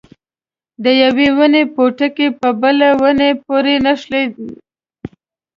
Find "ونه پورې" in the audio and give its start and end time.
3.01-3.75